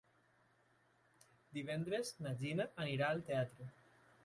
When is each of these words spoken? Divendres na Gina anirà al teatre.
Divendres 1.59 2.11
na 2.27 2.33
Gina 2.41 2.69
anirà 2.87 3.13
al 3.13 3.25
teatre. 3.31 3.71